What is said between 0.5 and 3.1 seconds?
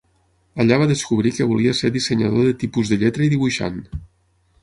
Allà va descobrir que volia ser dissenyador de tipus de